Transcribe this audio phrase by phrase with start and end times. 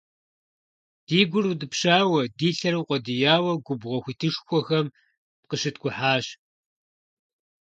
[1.07, 4.87] Ди гур утӀыпщауэ, ди лъэр укъуэдияуэ губгъуэ хуитышхуэхэм
[5.49, 6.25] къыщыткӀухьащ.